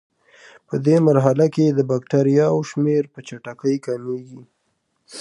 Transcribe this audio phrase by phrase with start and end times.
[0.67, 4.41] پدې مرحله کې د بکټریاوو شمېر په چټکۍ کمیږي.